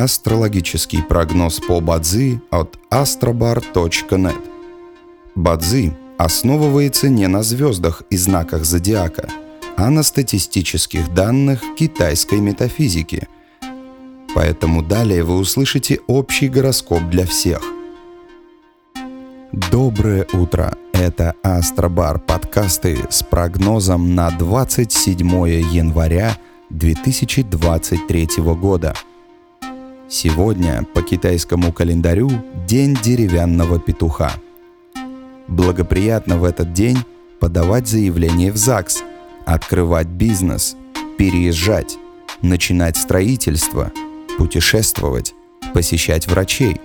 Астрологический 0.00 1.02
прогноз 1.02 1.60
по 1.60 1.82
Бадзи 1.82 2.40
от 2.50 2.78
astrobar.net 2.90 4.42
Бадзи 5.34 5.92
основывается 6.16 7.10
не 7.10 7.28
на 7.28 7.42
звездах 7.42 8.02
и 8.08 8.16
знаках 8.16 8.64
зодиака, 8.64 9.28
а 9.76 9.90
на 9.90 10.02
статистических 10.02 11.12
данных 11.12 11.60
китайской 11.76 12.40
метафизики. 12.40 13.28
Поэтому 14.34 14.82
далее 14.82 15.22
вы 15.22 15.36
услышите 15.36 16.00
общий 16.06 16.48
гороскоп 16.48 17.02
для 17.10 17.26
всех. 17.26 17.60
Доброе 19.70 20.26
утро! 20.32 20.78
Это 20.94 21.34
Астробар 21.42 22.18
подкасты 22.18 23.00
с 23.10 23.22
прогнозом 23.22 24.14
на 24.14 24.30
27 24.30 25.28
января 25.28 26.38
2023 26.70 28.28
года. 28.38 28.94
Сегодня 30.10 30.84
по 30.92 31.02
китайскому 31.02 31.72
календарю 31.72 32.28
День 32.66 32.98
деревянного 33.00 33.78
петуха. 33.78 34.32
Благоприятно 35.46 36.36
в 36.36 36.44
этот 36.44 36.72
день 36.72 36.98
подавать 37.38 37.86
заявление 37.86 38.50
в 38.50 38.56
ЗАГС, 38.56 39.04
открывать 39.46 40.08
бизнес, 40.08 40.76
переезжать, 41.16 41.96
начинать 42.42 42.96
строительство, 42.96 43.92
путешествовать, 44.36 45.32
посещать 45.74 46.26
врачей. 46.26 46.80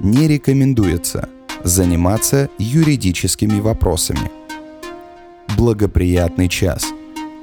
Не 0.00 0.26
рекомендуется– 0.26 1.28
заниматься 1.64 2.48
юридическими 2.58 3.60
вопросами. 3.60 4.30
Благоприятный 5.56 6.48
час. 6.48 6.86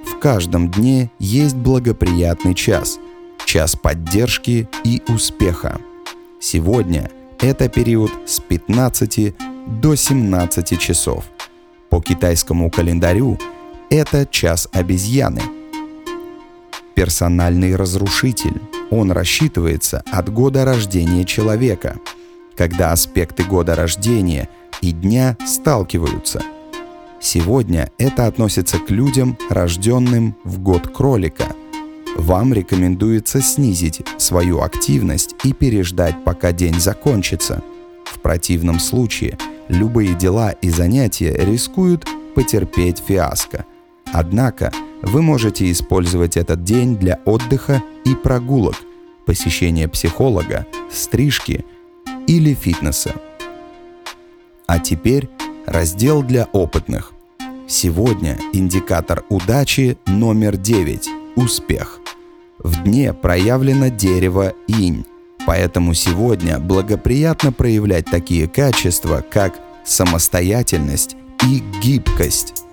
В 0.05 0.17
каждом 0.19 0.69
дне 0.71 1.11
есть 1.19 1.55
благоприятный 1.55 2.53
час, 2.53 2.99
час 3.45 3.75
поддержки 3.75 4.67
и 4.83 5.01
успеха. 5.07 5.79
Сегодня 6.39 7.09
это 7.39 7.69
период 7.69 8.11
с 8.25 8.39
15 8.39 9.33
до 9.81 9.95
17 9.95 10.79
часов. 10.79 11.25
По 11.89 12.01
китайскому 12.01 12.69
календарю 12.69 13.39
это 13.89 14.25
час 14.25 14.67
обезьяны. 14.71 15.41
Персональный 16.95 17.75
разрушитель. 17.75 18.61
Он 18.89 19.11
рассчитывается 19.11 20.03
от 20.11 20.31
года 20.31 20.65
рождения 20.65 21.25
человека– 21.25 21.97
когда 22.61 22.91
аспекты 22.91 23.43
года 23.43 23.75
рождения 23.75 24.47
и 24.81 24.91
дня 24.91 25.35
сталкиваются. 25.47 26.43
Сегодня 27.19 27.91
это 27.97 28.27
относится 28.27 28.77
к 28.77 28.91
людям, 28.91 29.37
рожденным 29.49 30.35
в 30.43 30.59
год 30.59 30.87
кролика. 30.87 31.55
Вам 32.15 32.53
рекомендуется 32.53 33.41
снизить 33.41 34.01
свою 34.17 34.61
активность 34.61 35.35
и 35.43 35.53
переждать, 35.53 36.23
пока 36.23 36.51
день 36.51 36.79
закончится. 36.79 37.63
В 38.05 38.19
противном 38.19 38.79
случае 38.79 39.37
любые 39.67 40.13
дела 40.13 40.51
и 40.51 40.69
занятия 40.69 41.33
рискуют 41.33 42.07
потерпеть 42.35 43.01
фиаско. 43.05 43.65
Однако 44.13 44.71
вы 45.01 45.21
можете 45.21 45.71
использовать 45.71 46.37
этот 46.37 46.63
день 46.63 46.97
для 46.97 47.19
отдыха 47.25 47.81
и 48.05 48.13
прогулок, 48.13 48.75
посещения 49.25 49.87
психолога, 49.87 50.65
стрижки– 50.91 51.65
или 52.27 52.53
фитнеса. 52.53 53.13
А 54.67 54.79
теперь 54.79 55.29
раздел 55.65 56.23
для 56.23 56.45
опытных. 56.53 57.13
Сегодня 57.67 58.37
индикатор 58.53 59.23
удачи 59.29 59.97
номер 60.05 60.57
9– 60.57 61.09
успех. 61.35 62.00
В 62.63 62.83
дне 62.83 63.13
проявлено 63.13 63.89
дерево 63.89 64.53
инь, 64.67 65.05
поэтому 65.45 65.93
сегодня 65.93 66.59
благоприятно 66.59 67.51
проявлять 67.51 68.05
такие 68.05 68.47
качества, 68.47 69.23
как 69.29 69.59
самостоятельность 69.85 71.15
и 71.43 71.63
гибкость. 71.81 72.63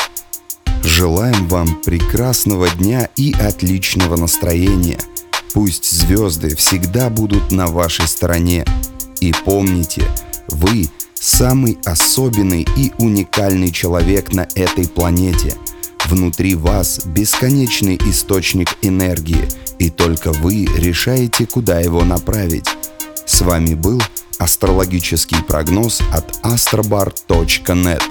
Желаем 0.82 1.48
вам 1.48 1.81
прекрасного 1.82 2.69
дня 2.71 3.09
и 3.16 3.32
отличного 3.32 4.16
настроения. 4.16 4.98
Пусть 5.54 5.91
звезды 5.91 6.54
всегда 6.54 7.09
будут 7.10 7.50
на 7.50 7.66
вашей 7.66 8.06
стороне– 8.06 8.65
и 9.21 9.32
помните, 9.44 10.04
вы 10.48 10.88
самый 11.15 11.78
особенный 11.84 12.66
и 12.77 12.93
уникальный 12.98 13.72
человек 13.72 14.32
на 14.32 14.47
этой 14.54 14.88
планете. 14.88 15.54
Внутри 16.08 16.54
вас 16.54 17.00
бесконечный 17.04 17.96
источник 18.06 18.78
энергии, 18.80 19.46
и 19.78 19.91
только 19.91 20.32
вы 20.32 20.64
решаете, 20.64 21.46
куда 21.46 21.80
его 21.80 22.02
направить. 22.02 22.64
С 23.26 23.42
вами 23.42 23.74
был 23.74 24.00
астрологический 24.38 25.42
прогноз 25.42 26.00
от 26.10 26.30
astrobar.net. 26.42 28.02